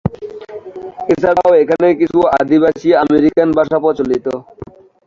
[1.11, 4.25] এছাড়াও এখানে কিছু আদিবাসী আমেরিকান ভাষা প্রচলিত।